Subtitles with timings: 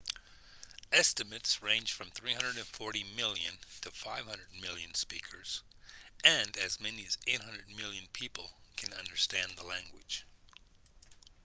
[0.91, 5.61] estimates range from 340 million to 500 million speakers
[6.23, 10.25] and as many as 800 million people can understand the language